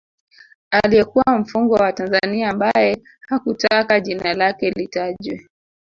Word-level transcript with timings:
Aliyekuwa 0.71 1.37
mfungwa 1.39 1.79
wa 1.81 1.93
Tanzania 1.93 2.49
ambaye 2.49 3.03
hakutaka 3.21 3.99
jina 3.99 4.33
lake 4.33 4.69
litajwe 4.71 5.47